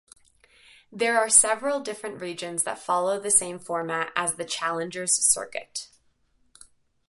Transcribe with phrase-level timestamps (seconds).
[0.91, 5.89] There are several different regions that follow the same format as the Challengers Circuit.